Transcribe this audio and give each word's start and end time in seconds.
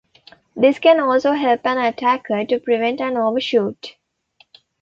This 0.55 0.79
can 0.79 0.99
also 0.99 1.33
help 1.33 1.63
an 1.63 1.77
attacker 1.77 2.43
to 2.43 2.59
prevent 2.59 2.99
an 3.01 3.17
overshoot. 3.17 3.97